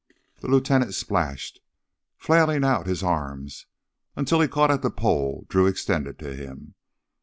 The 0.39 0.47
lieutenant 0.47 0.95
splashed, 0.95 1.59
flailing 2.17 2.63
out 2.63 2.87
his 2.87 3.03
arms, 3.03 3.67
until 4.15 4.41
he 4.41 4.47
caught 4.47 4.71
at 4.71 4.81
the 4.81 4.89
pole 4.89 5.45
Drew 5.47 5.67
extended 5.67 6.17
to 6.17 6.35
him. 6.35 6.73